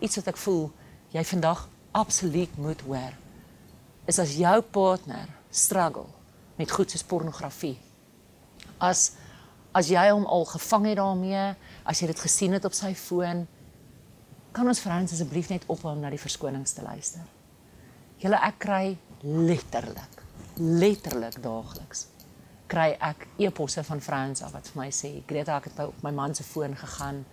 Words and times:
iets 0.00 0.18
wat 0.20 0.32
ek 0.32 0.40
voel 0.40 0.68
jy 1.14 1.24
vandag 1.24 1.66
absoluut 1.94 2.56
moet 2.58 2.80
hoor 2.88 3.14
is 4.10 4.18
as 4.18 4.34
jou 4.36 4.56
partner 4.74 5.28
struggle 5.50 6.08
met 6.58 6.70
goed 6.70 6.90
soos 6.90 7.06
pornografie. 7.06 7.76
As 8.78 9.12
as 9.74 9.88
jy 9.90 10.04
hom 10.12 10.26
al 10.30 10.44
gevang 10.46 10.84
het 10.86 11.00
daarmee, 11.00 11.46
as 11.82 11.98
jy 11.98 12.06
dit 12.06 12.20
gesien 12.22 12.52
het 12.54 12.66
op 12.68 12.76
sy 12.78 12.92
foon, 12.94 13.40
kan 14.54 14.70
ons 14.70 14.82
vrouens 14.84 15.14
asseblief 15.16 15.50
net 15.50 15.66
ophou 15.66 15.90
om 15.90 16.02
na 16.04 16.12
die 16.14 16.20
verskonings 16.22 16.76
te 16.76 16.84
luister. 16.86 17.24
Julle 18.22 18.38
ek 18.38 18.60
kry 18.62 18.84
letterlik 19.24 20.22
letterlik 20.54 21.40
daagliks 21.42 22.04
kry 22.70 22.94
ek 23.02 23.26
e-posse 23.42 23.82
van 23.86 24.00
vrouens 24.00 24.42
af 24.44 24.54
wat 24.54 24.68
vir 24.70 24.80
my 24.80 24.86
sê 24.94 25.10
Greta 25.28 25.58
ek 25.58 25.70
het 25.70 25.80
op 25.84 26.02
my 26.06 26.12
man 26.14 26.34
se 26.34 26.46
foon 26.46 26.76
gegaan 26.78 27.24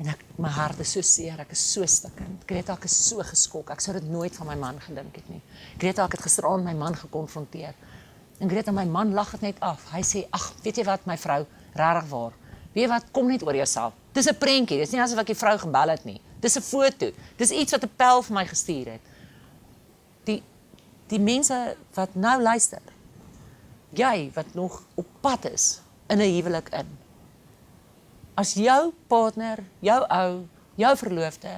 en 0.00 0.08
ek 0.08 0.22
my 0.40 0.48
hart 0.48 0.80
is 0.80 0.94
so 0.96 1.04
seer 1.04 1.40
ek 1.42 1.52
is 1.52 1.62
so 1.74 1.84
stikkend. 1.84 2.44
Greta 2.48 2.72
ek 2.78 2.86
is 2.88 2.96
so 3.08 3.20
geskok 3.26 3.72
ek 3.74 3.82
sou 3.84 3.92
dit 3.98 4.06
nooit 4.08 4.34
van 4.40 4.48
my 4.48 4.56
man 4.56 4.80
gedink 4.80 5.18
het 5.20 5.28
nie. 5.28 5.40
Greta 5.78 6.06
ek 6.06 6.16
het 6.16 6.24
gisteraand 6.24 6.64
my 6.64 6.74
man 6.74 6.96
gekonfronteer. 6.96 7.76
En 8.40 8.48
Greta 8.48 8.72
my 8.72 8.86
man 8.88 9.12
lag 9.12 9.34
dit 9.36 9.50
net 9.50 9.60
af. 9.60 9.84
Hy 9.92 10.00
sê 10.06 10.24
ag 10.32 10.46
weet 10.64 10.80
jy 10.80 10.86
wat 10.88 11.04
my 11.10 11.18
vrou 11.20 11.42
regtig 11.76 12.08
waar. 12.14 12.38
Weet 12.72 12.88
wat 12.88 13.10
kom 13.12 13.28
net 13.28 13.44
oor 13.44 13.58
jouself. 13.58 13.92
Dis 14.16 14.28
'n 14.28 14.38
prentjie 14.38 14.78
dis 14.78 14.90
nie 14.90 15.00
asof 15.00 15.18
ek 15.18 15.34
die 15.34 15.42
vrou 15.42 15.58
gebel 15.58 15.88
het 15.88 16.04
nie. 16.04 16.20
Dis 16.40 16.56
'n 16.56 16.62
foto. 16.62 17.10
Dis 17.36 17.50
iets 17.50 17.72
wat 17.72 17.84
'n 17.84 17.92
pel 17.96 18.22
vir 18.22 18.34
my 18.34 18.46
gestuur 18.46 18.86
het. 18.92 19.04
Die 20.24 20.42
die 21.08 21.20
mense 21.20 21.76
wat 21.94 22.14
nou 22.14 22.40
luister. 22.42 22.82
Jy 23.92 24.30
wat 24.34 24.54
nog 24.54 24.82
op 24.94 25.06
pad 25.20 25.44
is 25.44 25.80
in 26.08 26.18
'n 26.18 26.34
huwelik 26.34 26.68
in. 26.68 26.88
As 28.40 28.54
jou 28.56 28.92
partner, 29.10 29.60
jou 29.84 29.98
ou, 30.16 30.36
jou 30.80 30.92
verloofde 30.96 31.52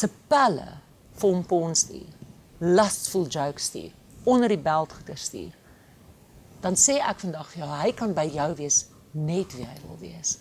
se 0.00 0.08
pelle 0.28 0.66
van 1.22 1.40
pons 1.48 1.84
stuur, 1.86 2.10
lustful 2.60 3.24
jokes 3.32 3.70
stuur, 3.70 3.94
onder 4.28 4.52
die 4.52 4.60
belt 4.60 4.92
goeie 4.98 5.16
stuur, 5.16 5.54
dan 6.60 6.76
sê 6.76 6.98
ek 7.00 7.22
vandag 7.24 7.48
vir 7.54 7.62
jou, 7.62 7.70
hy 7.72 7.94
kan 7.96 8.12
by 8.12 8.26
jou 8.34 8.50
wees 8.58 8.82
net 9.14 9.56
wie 9.56 9.64
hy 9.64 9.78
wil 9.86 9.96
wees. 10.02 10.36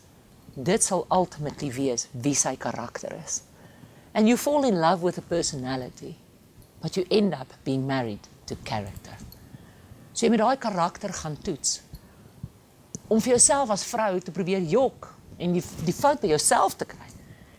Dit 0.58 0.84
sal 0.84 1.06
ultimately 1.14 1.70
wees 1.72 2.10
wie 2.12 2.36
sy 2.36 2.58
karakter 2.60 3.14
is. 3.22 3.44
And 4.14 4.28
you 4.28 4.36
fall 4.36 4.66
in 4.68 4.82
love 4.82 5.06
with 5.06 5.22
a 5.22 5.30
personality 5.30 6.18
but 6.82 6.98
you 6.98 7.06
end 7.10 7.34
up 7.34 7.48
being 7.64 7.88
married 7.88 8.28
to 8.46 8.56
character. 8.64 9.16
So 10.14 10.26
jy 10.26 10.34
moet 10.34 10.44
daai 10.44 10.58
karakter 10.62 11.14
gaan 11.14 11.38
toets. 11.46 11.82
Om 13.08 13.22
vir 13.22 13.38
jouself 13.38 13.72
as 13.74 13.86
vrou 13.88 14.18
te 14.20 14.34
probeer 14.36 14.66
jok 14.68 15.14
en 15.38 15.54
die 15.54 15.64
die 15.86 15.96
fout 15.96 16.22
by 16.22 16.32
jouself 16.34 16.78
te 16.78 16.88
kry. 16.90 17.08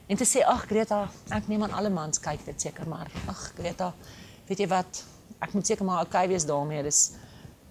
En 0.08 0.16
te 0.16 0.24
sê 0.24 0.42
ag 0.46 0.64
Greta, 0.70 1.02
ek 1.36 1.50
neem 1.50 1.66
aan 1.66 1.74
alle 1.76 1.90
mans 1.92 2.20
kyk 2.22 2.46
dit 2.46 2.68
seker 2.68 2.88
maar. 2.88 3.10
Ag 3.28 3.50
Greta, 3.58 3.92
weet 4.48 4.64
jy 4.64 4.68
wat? 4.70 5.02
Ek 5.44 5.52
moet 5.54 5.68
seker 5.68 5.86
maar 5.86 6.06
okay 6.06 6.26
wees 6.30 6.46
daarmee. 6.48 6.82
Dis 6.86 7.12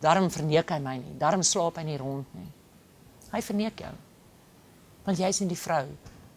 daarom 0.04 0.30
verneek 0.32 0.70
hy 0.72 0.80
my 0.84 0.98
nie. 1.02 1.16
Daarom 1.20 1.44
slaap 1.44 1.80
hy 1.82 1.88
nie 1.88 1.98
rond 1.98 2.36
nie. 2.38 2.50
Hy 3.32 3.42
verneek 3.44 3.82
jou. 3.84 3.94
Want 5.08 5.20
jy's 5.20 5.42
nie 5.42 5.50
die 5.50 5.60
vrou 5.60 5.86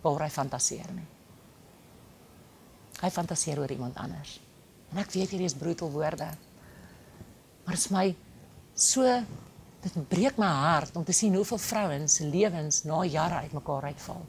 waar 0.01 0.25
hy 0.25 0.31
fantasieer 0.33 0.89
nie. 0.97 1.07
Hy 3.01 3.11
fantasieer 3.13 3.61
oor 3.61 3.73
iemand 3.73 4.01
anders. 4.01 4.39
En 4.91 5.01
ek 5.03 5.13
weet 5.15 5.35
hierdie 5.35 5.49
is 5.49 5.57
brutal 5.57 5.93
woorde. 5.93 6.31
Maar 7.65 7.77
dit 7.77 7.85
is 7.85 7.93
my 7.95 8.07
so 8.75 9.05
dit 9.81 10.09
breek 10.09 10.37
my 10.37 10.47
hart 10.47 10.97
om 10.97 11.05
te 11.05 11.13
sien 11.13 11.35
hoeveel 11.35 11.59
vrouens 11.59 12.15
se 12.15 12.27
lewens 12.27 12.83
na 12.85 13.05
jare 13.05 13.35
uitmekaar 13.35 13.83
uitval. 13.83 14.25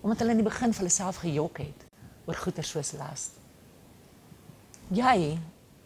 Omdat 0.00 0.18
hulle 0.18 0.30
in 0.30 0.42
die 0.42 0.48
begin 0.48 0.72
vir 0.72 0.84
hulle 0.84 0.94
self 0.94 1.16
gejok 1.24 1.58
het 1.58 1.86
oor 2.26 2.34
goeder 2.34 2.64
soos 2.64 2.92
las. 2.92 3.30
Jy 4.88 5.38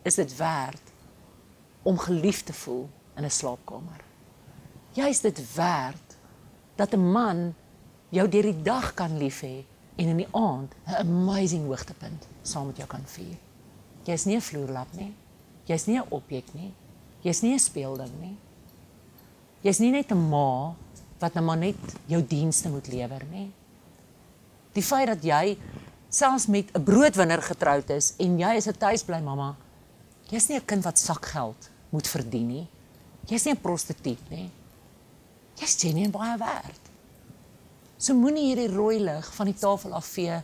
is 0.05 0.15
dit 0.21 0.37
werd 0.37 0.93
om 1.83 1.99
geliefd 1.99 2.47
te 2.47 2.53
voel 2.53 2.89
in 3.17 3.25
'n 3.25 3.31
slaapkamer. 3.31 4.05
Jy 4.93 5.09
is 5.09 5.21
dit 5.21 5.55
werd 5.55 6.17
dat 6.77 6.95
'n 6.95 7.13
man 7.13 7.55
jou 8.09 8.29
deur 8.29 8.43
die 8.43 8.63
dag 8.63 8.95
kan 8.95 9.19
lief 9.19 9.41
hê 9.41 9.65
en 9.97 10.09
in 10.09 10.17
die 10.17 10.29
aand 10.31 10.75
'n 10.87 10.95
amazing 10.95 11.67
hoogtepunt 11.67 12.27
saam 12.43 12.67
met 12.67 12.77
jou 12.77 12.89
kan 12.89 13.07
vier. 13.07 13.37
Jy's 14.05 14.25
nie 14.25 14.37
'n 14.37 14.41
vloerlap 14.41 14.93
nie. 14.93 15.15
Jy's 15.65 15.87
nie 15.87 15.99
'n 15.99 16.11
objek 16.11 16.55
nie. 16.55 16.73
Jy's 17.21 17.41
nie 17.41 17.53
'n 17.53 17.59
speelding 17.59 18.21
nie. 18.21 18.37
Jy's 19.65 19.81
nie 19.81 19.91
net 19.91 20.13
'n 20.13 20.29
ma 20.29 20.75
wat 21.19 21.35
nou 21.35 21.45
maar 21.45 21.57
net 21.57 21.81
jou 22.07 22.21
dienste 22.21 22.69
moet 22.69 22.89
lewer 22.89 23.25
nie. 23.31 23.51
Die 24.75 24.83
feit 24.83 25.07
dat 25.07 25.23
jy 25.25 25.57
selfs 26.11 26.47
met 26.47 26.71
'n 26.75 26.85
broodwinner 26.85 27.43
getroud 27.43 27.91
is 27.91 28.15
en 28.19 28.39
jy 28.39 28.57
is 28.57 28.69
'n 28.69 28.77
tuisbly 28.79 29.21
mamma, 29.21 29.57
jy's 30.29 30.49
nie 30.49 30.59
'n 30.59 30.67
kind 30.67 30.85
wat 30.85 30.99
sakgeld 30.99 31.71
moet 31.91 32.07
verdien 32.07 32.47
nie. 32.47 32.69
Jy's 33.27 33.45
nie 33.45 33.55
'n 33.55 33.61
prostituut 33.61 34.31
nie. 34.31 34.51
Jy's 35.57 35.77
genuen 35.81 36.11
baie 36.11 36.39
werd. 36.39 36.81
So 37.97 38.15
moenie 38.15 38.55
hierdie 38.55 38.75
rooi 38.75 38.99
lig 39.01 39.35
van 39.35 39.47
die 39.47 39.59
tafel 39.59 39.95
afvee 39.95 40.43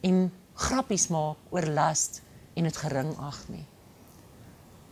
en 0.00 0.32
grappies 0.54 1.08
maak 1.08 1.36
oor 1.50 1.66
lust 1.66 2.22
en 2.54 2.64
dit 2.64 2.76
gering 2.76 3.18
ag 3.18 3.48
nie. 3.48 3.66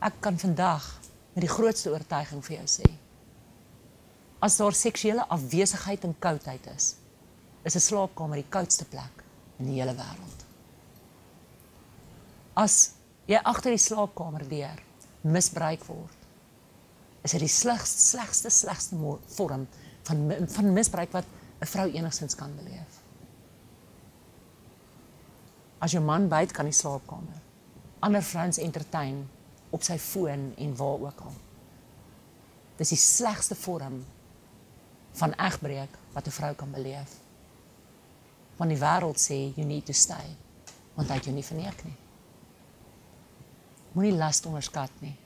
Ek 0.03 0.13
kan 0.21 0.39
vandag 0.39 1.01
met 1.35 1.47
die 1.47 1.55
grootste 1.55 1.91
oortuiging 1.91 2.45
vir 2.45 2.57
jou 2.57 2.67
sê. 2.67 2.91
As 4.43 4.57
daar 4.59 4.75
seksuele 4.75 5.27
afwesigheid 5.31 6.05
en 6.05 6.17
koudheid 6.19 6.67
is, 6.75 6.95
is 7.63 7.77
'n 7.77 7.87
slaapkamer 7.89 8.41
die 8.43 8.49
koudste 8.49 8.85
plek 8.85 9.23
in 9.59 9.67
die 9.67 9.79
hele 9.81 9.95
wêreld. 9.95 10.41
As 12.55 12.95
jy 13.27 13.39
agter 13.43 13.71
die 13.71 13.79
slaapkamer 13.79 14.49
deur 14.49 14.83
misbruik 15.23 15.85
word, 15.85 16.19
is 17.23 17.31
dit 17.31 17.41
die 17.41 17.49
slegste 17.49 18.01
slegste 18.01 18.51
slegste 18.51 18.97
vorm 19.37 19.69
van 20.03 20.49
van 20.49 20.73
misbruik 20.73 21.13
wat 21.13 21.25
'n 21.61 21.67
vrou 21.67 21.89
enigstens 21.93 22.35
kan 22.35 22.57
beleef. 22.57 23.01
As 25.79 25.93
jou 25.93 26.03
man 26.03 26.29
byt 26.29 26.53
kan 26.53 26.65
die 26.65 26.75
slaapkamer 26.75 27.43
ander 28.03 28.23
vrouens 28.23 28.59
entertain 28.59 29.23
op 29.71 29.85
sy 29.87 29.97
foon 29.99 30.51
en 30.59 30.75
waar 30.77 31.05
ook 31.07 31.21
al. 31.21 31.35
Dis 32.77 32.89
die 32.89 32.99
slegste 32.99 33.55
vorm 33.55 34.01
van 35.13 35.35
egbreek 35.37 35.99
wat 36.13 36.27
'n 36.27 36.31
vrou 36.31 36.55
kan 36.55 36.71
beleef. 36.71 37.11
Van 38.57 38.69
die 38.69 38.79
wêreld 38.79 39.19
sê 39.19 39.55
you 39.57 39.67
need 39.67 39.87
to 39.87 39.93
stay 39.93 40.37
want 40.95 41.09
hy 41.09 41.19
jy 41.25 41.33
nie 41.33 41.45
verneek 41.45 41.85
nie. 41.85 41.97
Moenie 43.93 44.17
las 44.17 44.43
onderskat 44.47 44.91
nie. 45.01 45.17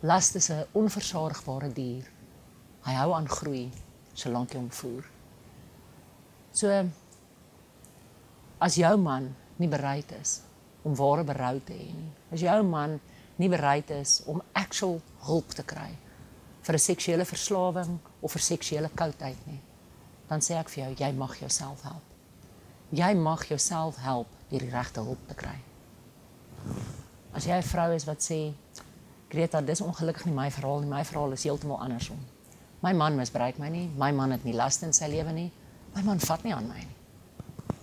Las 0.00 0.34
is 0.34 0.50
'n 0.50 0.66
onversaagbare 0.72 1.72
dier. 1.72 2.10
Hy 2.82 2.92
hou 2.92 3.12
aan 3.14 3.28
groei 3.28 3.70
solank 4.12 4.52
jy 4.52 4.58
hom 4.58 4.70
voer. 4.70 5.04
So 6.52 6.90
as 8.58 8.74
jou 8.74 8.96
man 8.96 9.36
nie 9.56 9.68
bereid 9.68 10.12
is 10.12 10.40
om 10.82 10.94
ware 10.94 11.24
berou 11.24 11.60
te 11.60 11.72
hê 11.72 11.94
nie. 11.94 12.12
As 12.32 12.40
jou 12.40 12.62
man 12.62 13.00
nie 13.36 13.48
bereid 13.48 13.90
is 13.90 14.22
om 14.26 14.42
actual 14.52 15.00
hulp 15.18 15.48
te 15.48 15.62
kry 15.62 15.96
vir 16.66 16.74
'n 16.74 16.82
seksuele 16.82 17.24
verslawing 17.24 17.98
of 18.20 18.32
vir 18.32 18.42
seksuele 18.42 18.90
koudheid 18.94 19.46
nie, 19.46 19.60
dan 20.28 20.40
sê 20.40 20.58
ek 20.58 20.68
vir 20.68 20.84
jou, 20.84 20.94
jy 20.98 21.12
mag 21.12 21.38
jouself 21.38 21.82
help. 21.82 22.02
Jy 22.90 23.14
mag 23.14 23.46
jouself 23.48 23.96
help 23.96 24.26
deur 24.50 24.60
die 24.60 24.70
regte 24.70 25.00
hulp 25.00 25.28
te 25.28 25.34
kry. 25.34 25.58
As 27.32 27.46
jy 27.46 27.52
'n 27.52 27.62
vrou 27.62 27.94
is 27.94 28.04
wat 28.04 28.18
sê, 28.18 28.52
"Greta, 29.28 29.60
dis 29.60 29.80
ongelukkig 29.80 30.26
nie 30.26 30.34
my 30.34 30.50
verhaal 30.50 30.80
nie, 30.80 30.88
my 30.88 31.04
verhaal 31.04 31.32
is 31.32 31.44
heeltemal 31.44 31.80
andersom. 31.80 32.18
My 32.82 32.92
man 32.92 33.16
misbruik 33.16 33.58
my 33.58 33.68
nie, 33.68 33.88
my 33.96 34.12
man 34.12 34.30
het 34.30 34.44
nie 34.44 34.54
last 34.54 34.82
in 34.82 34.92
sy 34.92 35.06
lewe 35.06 35.32
nie, 35.32 35.52
my 35.94 36.02
man 36.02 36.18
vat 36.18 36.42
nie 36.44 36.54
aan 36.54 36.68
my 36.68 36.78
nie. 36.78 36.96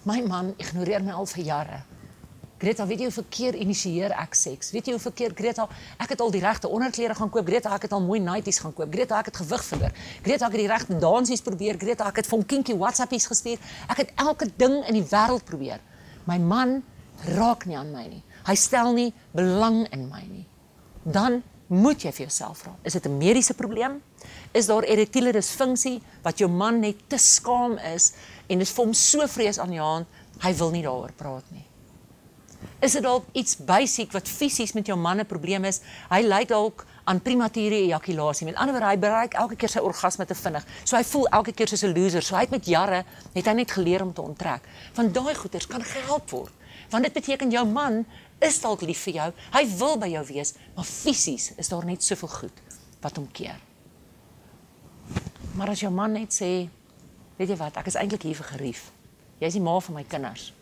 My 0.05 0.21
man 0.21 0.53
ignoreer 0.57 1.03
my 1.03 1.11
al 1.11 1.25
vir 1.25 1.43
jare." 1.43 1.83
Greta, 2.63 2.85
weet 2.87 3.01
jy 3.01 3.07
hoe 3.09 3.15
verkeer 3.17 3.55
initieer 3.59 4.13
ek 4.15 4.37
seks? 4.39 4.69
Weet 4.71 4.87
jy 4.87 4.93
hoe 4.95 5.01
verkeer 5.03 5.33
Greta, 5.35 5.65
ek 5.99 6.13
het 6.13 6.21
al 6.23 6.29
die 6.31 6.39
regte 6.39 6.69
onderklere 6.71 7.15
gaan 7.17 7.27
koop. 7.33 7.43
Greta, 7.49 7.73
ek 7.75 7.89
het 7.89 7.95
al 7.97 8.03
mooi 8.05 8.21
nighties 8.23 8.61
gaan 8.63 8.71
koop. 8.71 8.87
Greta, 8.93 9.17
ek 9.19 9.33
het 9.33 9.39
gewig 9.41 9.65
verloor. 9.67 9.97
Greta, 10.23 10.47
ek 10.47 10.55
het 10.55 10.61
die 10.61 10.69
regte 10.71 10.99
dansies 11.01 11.43
probeer. 11.43 11.75
Greta, 11.81 12.07
ek 12.07 12.21
het 12.21 12.29
van 12.31 12.45
kinky 12.53 12.77
WhatsAppies 12.79 13.27
gestuur. 13.27 13.59
Ek 13.91 14.05
het 14.05 14.13
elke 14.23 14.47
ding 14.47 14.77
in 14.79 14.95
die 14.95 15.03
wêreld 15.09 15.43
probeer. 15.49 15.83
My 16.29 16.37
man 16.39 16.77
raak 17.33 17.65
nie 17.67 17.75
aan 17.79 17.91
my 17.91 18.05
nie. 18.07 18.21
Hy 18.47 18.55
stel 18.59 18.95
nie 18.95 19.09
belang 19.35 19.81
in 19.91 20.07
my 20.07 20.23
nie. 20.29 20.45
Dan 21.03 21.41
moet 21.67 22.07
jy 22.07 22.15
vir 22.15 22.27
jouself 22.29 22.63
vra, 22.63 22.77
is 22.87 22.93
dit 22.93 23.05
'n 23.07 23.17
mediese 23.17 23.53
probleem? 23.59 23.99
Is 24.53 24.67
daar 24.67 24.83
erektiele 24.83 25.33
disfunksie 25.33 26.01
wat 26.23 26.39
jou 26.39 26.49
man 26.49 26.79
net 26.79 27.09
te 27.09 27.17
skaam 27.17 27.77
is 27.77 28.13
en 28.47 28.59
dit 28.59 28.69
vir 28.69 28.85
hom 28.85 28.93
so 28.93 29.27
vrees 29.27 29.59
aan 29.59 29.69
die 29.69 29.81
hand, 29.81 30.07
hy 30.39 30.53
wil 30.53 30.71
nie 30.71 30.83
daaroor 30.83 31.11
praat 31.11 31.43
nie 31.51 31.65
Is 32.81 32.91
dit 32.91 33.03
dalk 33.03 33.25
iets 33.31 33.57
basies 33.57 34.11
wat 34.11 34.27
fisies 34.27 34.73
met 34.73 34.87
jou 34.87 34.97
man 34.97 35.19
'n 35.19 35.25
probleem 35.25 35.65
is? 35.65 35.81
Hy 36.09 36.21
ly 36.21 36.45
dalk 36.45 36.85
aan 37.03 37.21
premature 37.21 37.75
ejakulasie. 37.75 38.45
Met 38.45 38.55
ander 38.55 38.73
woorde, 38.75 38.89
hy 38.89 38.99
bereik 38.99 39.33
elke 39.33 39.55
keer 39.55 39.69
sy 39.69 39.79
orgasme 39.79 40.25
te 40.25 40.35
vinnig. 40.35 40.65
So 40.83 40.97
hy 40.97 41.03
voel 41.03 41.27
elke 41.27 41.51
keer 41.51 41.67
soos 41.67 41.83
'n 41.83 41.93
loser. 41.93 42.21
So 42.21 42.35
hy 42.35 42.41
het 42.41 42.51
met 42.51 42.65
jare 42.65 43.05
het 43.33 43.45
hy 43.45 43.53
net 43.53 43.71
geleer 43.71 44.01
om 44.01 44.13
te 44.13 44.21
onttrek. 44.21 44.61
Van 44.93 45.11
daai 45.11 45.35
goeters 45.35 45.67
kan 45.67 45.83
gehelp 45.83 46.29
word. 46.29 46.51
Want 46.89 47.03
dit 47.03 47.13
beteken 47.13 47.49
jou 47.49 47.65
man 47.65 48.05
is 48.39 48.59
dalk 48.61 48.81
lief 48.81 49.03
vir 49.03 49.13
jou. 49.13 49.33
Hy 49.51 49.77
wil 49.77 49.97
by 49.97 50.07
jou 50.07 50.25
wees, 50.25 50.53
maar 50.75 50.85
fisies 50.85 51.51
is 51.57 51.69
daar 51.69 51.85
net 51.85 52.03
soveel 52.03 52.29
goed 52.29 52.61
wat 53.01 53.15
hom 53.15 53.31
keer. 53.31 53.59
Maar 55.55 55.69
as 55.69 55.79
jou 55.79 55.91
man 55.91 56.11
net 56.11 56.33
sê, 56.33 56.69
weet 57.37 57.49
jy 57.49 57.55
wat, 57.55 57.77
ek 57.77 57.87
is 57.87 57.95
eintlik 57.95 58.23
hier 58.23 58.35
vir 58.35 58.45
gerief. 58.45 58.91
Jy 59.39 59.47
is 59.47 59.53
die 59.53 59.61
ma 59.61 59.79
van 59.79 59.95
my 59.95 60.03
kinders. 60.03 60.53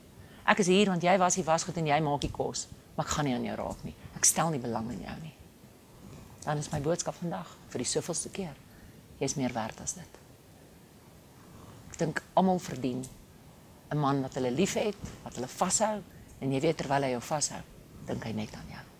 Ek 0.51 0.59
is 0.59 0.67
hier 0.67 0.89
want 0.91 1.03
jy 1.05 1.13
was 1.21 1.37
die 1.39 1.45
wasgoed 1.47 1.77
en 1.79 1.87
jy 1.87 1.99
maak 2.03 2.25
die 2.25 2.33
kos, 2.33 2.65
maar 2.97 3.07
ek 3.07 3.13
gaan 3.15 3.29
nie 3.29 3.35
aan 3.37 3.47
jou 3.47 3.55
raak 3.61 3.85
nie. 3.87 3.95
Ek 4.19 4.27
stel 4.27 4.51
nie 4.51 4.59
belang 4.59 4.89
in 4.91 5.05
jou 5.05 5.15
nie. 5.21 5.33
Dan 6.43 6.59
is 6.59 6.71
my 6.73 6.81
boodskap 6.83 7.15
vandag 7.21 7.47
vir 7.71 7.83
die 7.83 7.87
soveelste 7.87 8.33
keer. 8.33 8.57
Jy 9.21 9.29
is 9.29 9.37
meer 9.39 9.55
werd 9.55 9.79
as 9.83 9.95
dit. 9.95 10.19
Ek 11.91 11.99
dink 12.01 12.23
almal 12.35 12.59
verdien 12.59 13.05
'n 13.91 13.97
man 13.97 14.21
wat 14.21 14.35
hulle 14.35 14.51
liefhet, 14.51 14.97
wat 15.23 15.35
hulle 15.35 15.47
vashou 15.47 16.01
en 16.41 16.51
jy 16.51 16.59
weet 16.59 16.77
terwyl 16.77 17.03
hy 17.03 17.11
jou 17.11 17.21
vashou, 17.21 17.61
dink 18.07 18.23
hy 18.23 18.31
net 18.31 18.55
aan 18.55 18.71
jou. 18.71 18.90